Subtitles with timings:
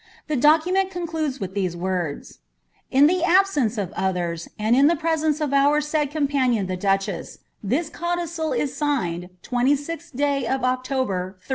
[0.27, 2.39] The document concludes witli these words:^
[2.89, 7.37] In the absence of others, and in the presence of our said companion the duchess,
[7.61, 11.43] this codicil is signed, 26th day of October, 1399.